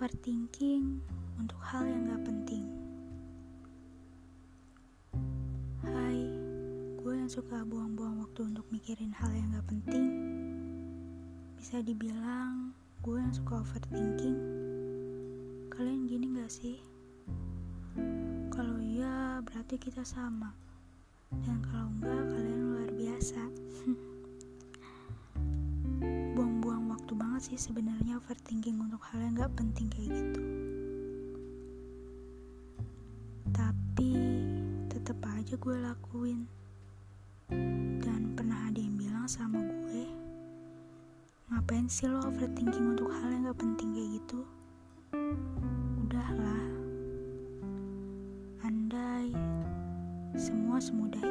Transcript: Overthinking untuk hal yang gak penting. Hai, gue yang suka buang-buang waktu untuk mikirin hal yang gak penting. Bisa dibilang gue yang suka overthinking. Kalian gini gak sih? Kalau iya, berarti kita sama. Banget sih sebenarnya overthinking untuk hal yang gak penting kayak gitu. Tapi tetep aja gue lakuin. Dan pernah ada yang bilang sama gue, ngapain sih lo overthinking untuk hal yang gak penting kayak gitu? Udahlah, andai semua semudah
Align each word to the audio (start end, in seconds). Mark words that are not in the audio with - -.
Overthinking 0.00 0.96
untuk 1.36 1.60
hal 1.60 1.84
yang 1.84 2.08
gak 2.08 2.24
penting. 2.24 2.64
Hai, 5.84 6.24
gue 6.96 7.12
yang 7.20 7.28
suka 7.28 7.60
buang-buang 7.68 8.24
waktu 8.24 8.48
untuk 8.48 8.64
mikirin 8.72 9.12
hal 9.12 9.28
yang 9.28 9.52
gak 9.52 9.68
penting. 9.68 10.08
Bisa 11.52 11.84
dibilang 11.84 12.72
gue 13.04 13.20
yang 13.20 13.28
suka 13.28 13.60
overthinking. 13.60 14.40
Kalian 15.68 16.08
gini 16.08 16.32
gak 16.32 16.48
sih? 16.48 16.80
Kalau 18.48 18.80
iya, 18.80 19.44
berarti 19.44 19.76
kita 19.76 20.00
sama. 20.00 20.56
Banget 27.40 27.56
sih 27.56 27.72
sebenarnya 27.72 28.20
overthinking 28.20 28.76
untuk 28.84 29.00
hal 29.00 29.16
yang 29.24 29.32
gak 29.32 29.56
penting 29.56 29.88
kayak 29.88 30.12
gitu. 30.12 30.44
Tapi 33.48 34.12
tetep 34.92 35.16
aja 35.24 35.56
gue 35.56 35.76
lakuin. 35.80 36.44
Dan 38.04 38.36
pernah 38.36 38.68
ada 38.68 38.76
yang 38.76 38.92
bilang 38.92 39.24
sama 39.24 39.56
gue, 39.56 40.04
ngapain 41.48 41.88
sih 41.88 42.12
lo 42.12 42.20
overthinking 42.28 42.92
untuk 42.92 43.08
hal 43.08 43.32
yang 43.32 43.48
gak 43.48 43.56
penting 43.56 43.88
kayak 43.96 44.20
gitu? 44.20 44.44
Udahlah, 46.04 46.64
andai 48.68 49.32
semua 50.36 50.76
semudah 50.76 51.24